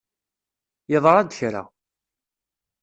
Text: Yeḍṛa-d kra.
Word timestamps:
Yeḍṛa-d 0.91 1.29
kra. 1.37 1.63